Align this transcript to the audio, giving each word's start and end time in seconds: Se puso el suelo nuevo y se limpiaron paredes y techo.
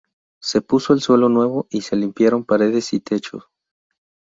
Se 0.41 0.61
puso 0.63 0.93
el 0.93 1.01
suelo 1.01 1.29
nuevo 1.29 1.67
y 1.69 1.81
se 1.81 1.95
limpiaron 1.95 2.43
paredes 2.43 2.91
y 2.93 3.01
techo. 3.01 3.51